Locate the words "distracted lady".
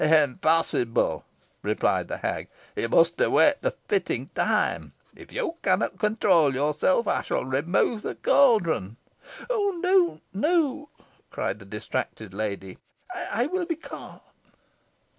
11.65-12.79